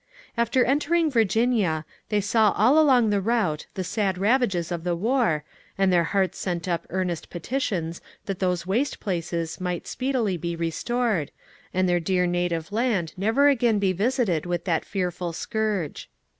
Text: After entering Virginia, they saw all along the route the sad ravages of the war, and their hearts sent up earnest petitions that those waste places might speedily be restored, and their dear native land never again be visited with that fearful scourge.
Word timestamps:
After 0.35 0.65
entering 0.65 1.11
Virginia, 1.11 1.85
they 2.09 2.21
saw 2.21 2.53
all 2.57 2.79
along 2.79 3.11
the 3.11 3.21
route 3.21 3.67
the 3.75 3.83
sad 3.83 4.17
ravages 4.17 4.71
of 4.71 4.83
the 4.83 4.95
war, 4.95 5.43
and 5.77 5.93
their 5.93 6.05
hearts 6.05 6.39
sent 6.39 6.67
up 6.67 6.87
earnest 6.89 7.29
petitions 7.29 8.01
that 8.25 8.39
those 8.39 8.65
waste 8.65 8.99
places 8.99 9.61
might 9.61 9.85
speedily 9.85 10.37
be 10.37 10.55
restored, 10.55 11.29
and 11.71 11.87
their 11.87 11.99
dear 11.99 12.25
native 12.25 12.71
land 12.71 13.13
never 13.15 13.47
again 13.47 13.77
be 13.77 13.93
visited 13.93 14.47
with 14.47 14.65
that 14.65 14.85
fearful 14.85 15.33
scourge. 15.33 16.09